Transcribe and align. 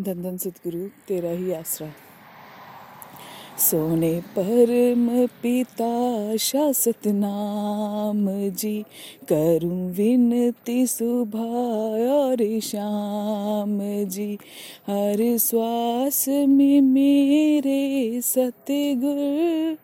धन 0.00 0.22
धन 0.22 0.36
सतगुरु, 0.36 0.88
तेरा 1.08 1.30
ही 1.30 1.52
आसरा। 1.52 1.88
सोने 3.58 4.20
परम 4.20 5.26
पिता, 5.26 6.36
शासत 6.36 7.06
नाम 7.06 8.50
जी, 8.50 8.84
करूँ 9.28 9.92
विनती 9.92 10.86
सुबह 10.86 11.38
और 12.10 12.60
शाम 12.60 14.04
जी। 14.04 14.34
हर 14.86 15.38
श्वास 15.38 16.28
में 16.28 16.80
मेरे 16.80 18.20
सतगुर 18.20 19.78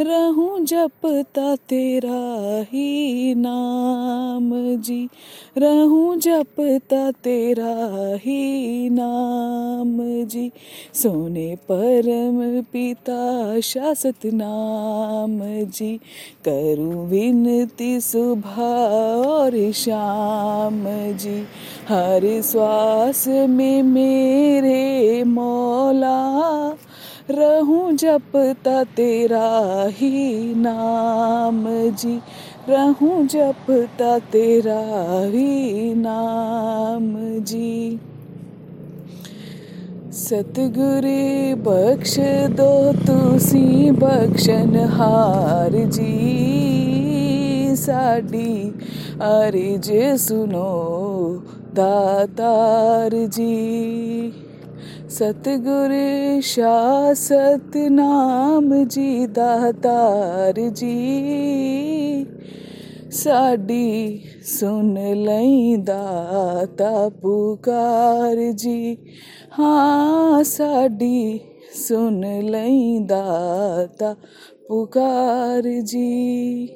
रहूँ 0.00 0.64
जपता 0.64 1.56
तेरा 1.56 2.64
ही 2.72 3.34
नाम 3.34 4.50
जी। 4.76 5.08
रहूँ 5.58 6.16
जपता 6.16 7.10
तेरा 7.10 7.74
ही 8.16 8.90
नाम 8.90 9.96
जी। 10.24 10.52
सोने 10.94 11.56
परम 11.70 12.62
पिता 12.62 13.60
शासत 13.60 14.26
नाम 14.26 15.40
जी। 15.64 15.96
करूँ 16.48 17.08
विनती 17.08 18.00
सुबह 18.00 18.62
और 19.28 19.72
शाम 19.72 20.84
जी। 21.16 21.44
हर 21.88 22.42
श्वास 22.42 23.28
में 23.28 23.82
मेरे 23.82 25.24
मौला 25.24 26.18
रहूँ 27.30 27.92
जपता 27.92 28.84
तेरा 28.84 29.86
ही 29.88 30.54
नाम 30.54 31.64
जी। 31.90 32.20
रहूँ 32.68 33.26
जपता 33.26 34.18
तेरा 34.18 34.80
ही 35.26 35.94
नाम 35.94 37.14
जी। 37.44 38.00
सतगुरे 40.12 41.54
बख्श 41.54 42.16
दो 42.50 42.92
तुसी, 42.92 43.90
बख्शन 43.90 44.76
हार 44.76 45.84
जी। 45.86 47.76
साडी 47.76 48.70
अरिज 49.22 49.90
सुनो 50.16 50.70
दातार 51.74 53.10
जी। 53.26 54.44
सतगुर 55.10 55.92
शाह 56.40 57.14
सतनाम 57.14 58.84
जी 58.84 59.26
दातार 59.26 60.54
जी। 60.58 62.26
साडी 63.10 64.22
सुन 64.44 64.98
लई 64.98 65.76
दाता 65.76 67.08
पुकार 67.08 68.52
जी। 68.52 68.98
हाँ 69.52 70.42
साडी 70.42 71.40
सुन 71.88 72.24
लई 72.24 72.98
दाता 73.00 74.16
पुकार 74.68 75.62
जी। 75.62 76.70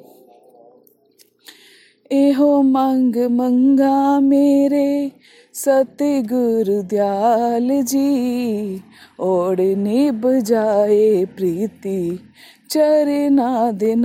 एहो 2.11 2.61
मंग 2.61 3.15
मंगा 3.31 4.19
मेरे 4.19 5.11
सतगुरु 5.55 6.81
दयाल 6.83 7.69
जी 7.81 8.81
ओड़ 9.19 9.61
निभ 9.61 10.21
जाए 10.39 11.25
प्रीति 11.25 12.19
चरना 12.69 13.71
दे 13.71 13.95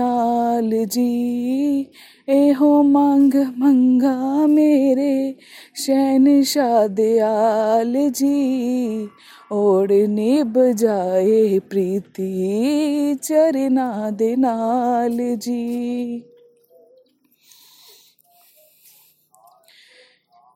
जी। 0.87 1.91
एहो 2.29 2.83
मंग 2.83 3.35
मंगा 3.35 4.47
मेरे 4.47 5.37
शहनशाह 5.77 6.87
दयाल 6.87 7.95
जी 8.11 9.09
ओड़ 9.53 9.93
निभ 9.93 10.59
जाए 10.59 11.59
प्रीति 11.59 12.31
चरना 13.23 14.11
दे 14.11 14.35
जी। 15.37 16.25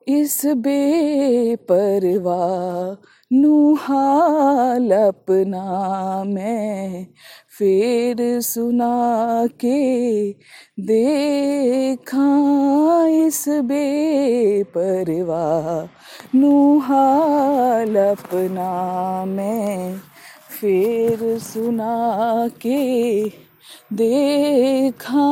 इस 0.09 0.41
बेपरवाह 0.47 1.67
नू 3.31 3.75
हाल 3.75 4.91
अपना 4.93 6.25
मैं 6.25 7.07
फिर 7.59 8.41
सुना 8.41 9.47
के 9.65 10.33
देखा 10.81 12.27
इस 13.27 13.45
बेपरवाह 13.65 14.79
नू 16.39 16.79
हाल 16.79 17.97
अपना 17.97 18.71
मैं 19.25 19.99
फिर 20.61 21.39
सुना 21.39 22.49
के 22.67 22.83
देखा 23.93 25.31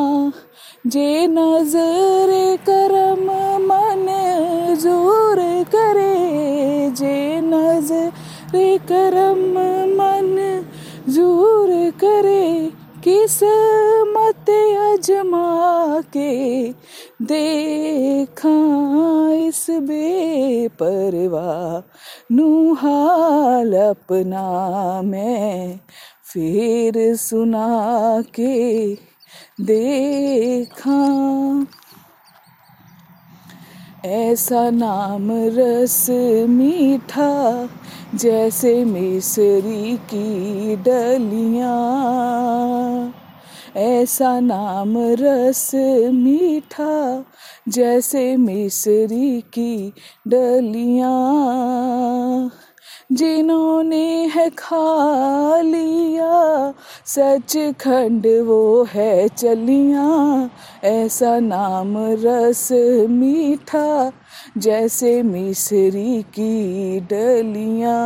जे 0.87 1.27
नज़र 1.27 2.31
करम 2.67 3.29
ज़ोर 4.81 5.39
करे 5.75 6.91
जे 6.97 7.41
नज़र 7.41 8.13
करम 8.89 9.41
मन, 9.97 10.31
ज़ोर 11.09 11.71
करे 12.01 12.45
किस्मत 13.05 14.51
अजमा 14.81 16.01
के 16.17 16.33
देखा 17.25 18.57
इस 19.47 19.67
बेपरवाह 19.89 21.83
नू 22.35 22.49
हाल 22.75 23.75
अपना 23.75 24.47
मैं, 25.03 25.79
फिर 26.33 26.99
सुना 27.17 27.69
के 28.35 28.57
देखा 29.65 31.01
ऐसा 34.05 34.71
नाम 34.71 35.29
रस 35.31 36.07
मीठा, 36.49 37.69
जैसे 38.15 38.85
मिसरी 38.85 39.97
की 39.97 40.77
डलियाँ। 40.77 41.71
ऐसा 43.77 44.41
नाम 44.41 44.95
रस 44.99 45.71
मीठा, 46.13 47.25
जैसे 47.69 48.37
मिसरी 48.37 49.41
की 49.41 49.93
डलियाँ। 50.29 52.20
जिन्होंने 53.13 54.27
है 54.27 54.51
खा 54.51 55.61
लिया, 55.61 56.75
सच 57.07 57.75
खंड 57.81 58.27
वो 58.27 58.87
है 58.95 59.29
चलियाँ। 59.29 60.51
ऐसा 60.85 61.39
नाम 61.39 61.95
रस 61.99 62.69
मीठा, 63.11 64.13
जैसे 64.59 65.23
मिसरी 65.23 66.23
की 66.23 67.01
डलियाँ। 67.01 68.01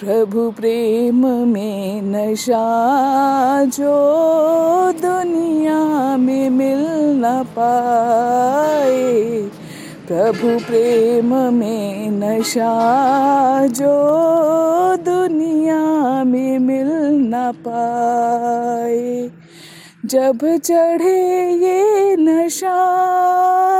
प्रभु 0.00 0.50
प्रेम 0.50 1.26
में 1.26 2.02
नशा 2.02 2.66
जो 3.64 3.94
दुनिया 4.92 6.16
में 6.16 6.50
मिल 6.50 6.86
न 7.24 7.44
पाए 7.44 8.55
प्रभु 10.08 10.48
प्रेम 10.66 11.34
में 11.52 12.10
नशा 12.10 12.74
जो 13.66 13.94
दुनिया 14.96 15.78
में 16.24 16.58
मिल 16.58 16.90
न 17.22 17.52
पाए। 17.66 19.30
जब 20.04 20.38
चढ़े 20.56 21.50
ये 21.54 22.16
नशा 22.16 22.76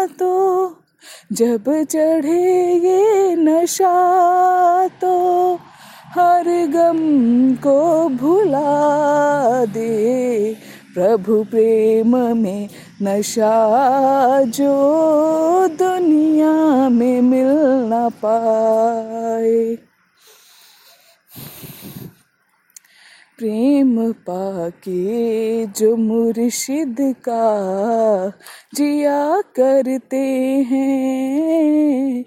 तो 0.06 0.34
जब 1.32 1.64
चढ़े 1.84 2.74
ये 2.74 3.34
नशा 3.36 3.94
तो 5.00 5.14
हर 6.16 6.44
गम 6.66 6.98
को 7.62 8.08
भुला 8.08 9.64
दे। 9.64 10.54
प्रभु 10.94 11.42
प्रेम 11.44 12.16
में 12.36 12.68
नशा 13.02 14.42
जो 14.42 14.72
दुनिया 15.68 16.88
में 16.88 17.20
मिल 17.22 17.48
ना 17.88 18.08
पाए। 18.08 19.76
प्रेम 23.38 24.12
पाके 24.12 25.66
जो 25.66 25.96
मुर्शिद 25.96 26.96
का 27.00 27.44
जिया 28.74 29.40
करते 29.40 30.26
हैं 30.70 32.24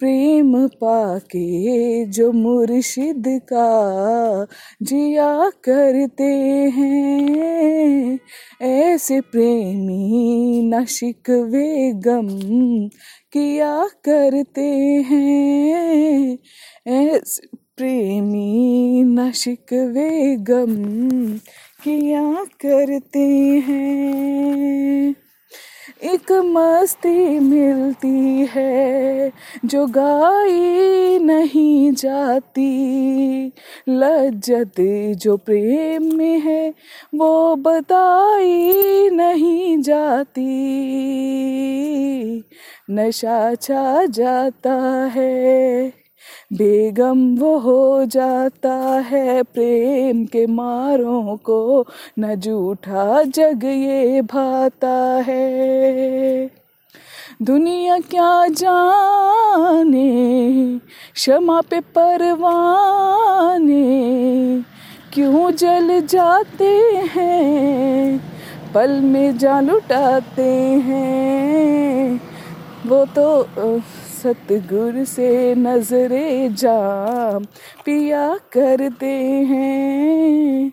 प्रेम 0.00 0.68
पाके 0.68 2.04
जो 2.06 2.32
मुर्शिद 2.32 3.24
का 3.28 4.46
जिया 4.82 5.50
करते 5.50 6.34
हैं। 6.76 8.18
ऐसे 8.62 9.20
प्रेमी 9.20 10.62
न 10.64 10.84
शिकवे 10.84 11.92
गम 11.92 12.28
किया 13.32 13.88
करते 14.04 14.70
हैं। 15.10 16.38
ऐसे 16.86 17.56
प्रेमी 17.76 19.02
न 19.06 19.32
शिकवे 19.32 20.36
गम 20.36 20.74
किया 21.84 22.44
करते 22.44 23.28
हैं। 23.68 25.14
एक 26.04 26.32
मस्ती 26.32 27.38
मिलती 27.38 28.48
है, 28.50 29.32
जो 29.64 29.86
गाई 29.86 31.18
नहीं 31.18 31.92
जाती। 31.92 33.46
लज्जत 33.88 34.72
जो 35.16 35.36
प्रेम 35.36 36.16
में 36.16 36.40
है, 36.40 36.74
वो 37.14 37.56
बताई 37.56 39.10
नहीं 39.10 39.82
जाती। 39.82 40.46
नशा 42.90 43.54
छा 43.54 44.04
जाता 44.04 44.74
है 45.04 45.99
बेगम 46.52 47.36
वो 47.36 47.58
हो 47.58 48.04
जाता 48.04 49.00
है 49.00 49.42
प्रेम 49.42 50.24
के 50.24 50.46
मारों 50.46 51.36
को, 51.36 51.86
न 52.18 52.34
जूठा 52.34 53.22
जग 53.22 53.64
ये 53.64 54.22
भाता 54.22 55.24
है। 55.26 56.50
दुनिया 57.42 57.98
क्या 57.98 58.46
जाने, 58.46 60.80
क्षमा 61.14 61.60
पे 61.60 61.80
परवाने, 61.80 63.80
क्यों 65.14 65.50
जल 65.50 66.00
जाते 66.00 67.02
हैं, 67.14 68.20
पल 68.74 69.00
में 69.00 69.38
जा 69.38 69.60
लुटाते 69.60 70.82
हैं। 70.86 72.20
वो 72.86 73.04
तो 73.04 73.48
सतगुर 74.22 75.04
से 75.04 75.54
नजरे 75.54 76.48
जाम 76.48 77.44
पिया 77.84 78.28
करते 78.52 79.12
हैं। 79.50 80.70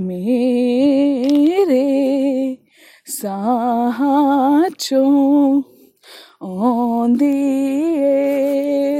मेरे 0.00 2.58
साचों 3.06 5.62
ओंदी 6.42 7.44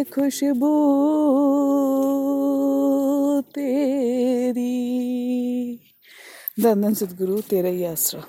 खुशबू 0.05 0.89
तेरी। 3.59 4.69
धन 6.61 6.83
धन 6.83 6.95
सदगुरु 6.95 7.41
तेरा 7.41 7.69
ही 7.69 7.85
आसरा। 7.85 8.23